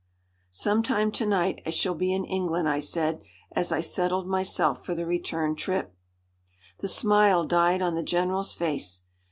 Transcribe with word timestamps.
"Some 0.49 0.81
time 0.81 1.11
to 1.11 1.27
night 1.27 1.61
I 1.63 1.69
shall 1.69 1.93
be 1.93 2.11
in 2.11 2.25
England," 2.25 2.67
I 2.67 2.79
said 2.79 3.21
as 3.51 3.71
I 3.71 3.81
settled 3.81 4.25
myself 4.25 4.83
for 4.83 4.95
the 4.95 5.05
return 5.05 5.55
trip. 5.55 5.95
The 6.79 6.87
smile 6.87 7.45
died 7.45 7.83
on 7.83 7.93
the 7.93 8.01
general's 8.01 8.55
face. 8.55 9.03